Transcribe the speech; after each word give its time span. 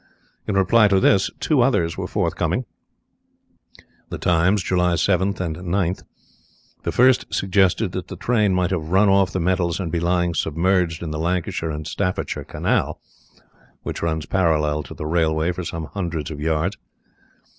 In 0.47 0.55
reply 0.57 0.87
to 0.87 0.99
this 0.99 1.29
two 1.39 1.61
others 1.61 1.95
were 1.95 2.07
forthcoming 2.07 2.65
(Times, 4.19 4.63
July 4.63 4.93
7th 4.95 5.39
and 5.39 5.55
9th). 5.57 6.01
The 6.81 6.91
first 6.91 7.31
suggested 7.31 7.91
that 7.91 8.07
the 8.07 8.15
train 8.15 8.51
might 8.51 8.71
have 8.71 8.89
run 8.89 9.09
off 9.09 9.31
the 9.31 9.39
metals 9.39 9.79
and 9.79 9.91
be 9.91 9.99
lying 9.99 10.33
submerged 10.33 11.03
in 11.03 11.11
the 11.11 11.19
Lancashire 11.19 11.69
and 11.69 11.85
Staffordshire 11.85 12.45
Canal, 12.45 12.99
which 13.83 14.01
runs 14.01 14.25
parallel 14.25 14.81
to 14.81 14.95
the 14.95 15.05
railway 15.05 15.51
for 15.51 15.63
some 15.63 15.85
hundred 15.85 16.31
of 16.31 16.39
yards. 16.39 16.79